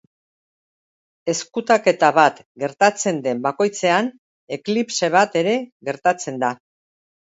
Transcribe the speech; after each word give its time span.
Ezkutaketa 1.33 2.09
bat 2.21 2.41
gertatzen 2.65 3.23
den 3.29 3.47
bakoitzean, 3.47 4.13
eklipse 4.61 5.15
bat 5.21 5.41
ere 5.47 5.59
gertatzen 5.93 6.47
da. 6.47 6.57